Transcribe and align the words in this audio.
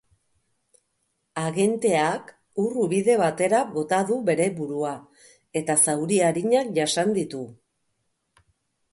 Agenteak 1.41 2.31
ur-ubide 2.63 3.17
batera 3.23 3.59
bota 3.75 3.99
du 4.11 4.17
bere 4.29 4.47
burua, 4.61 4.93
eta 5.61 5.75
zauri 5.91 6.17
arinak 6.29 6.71
jasan 6.79 7.13
ditu. 7.19 7.43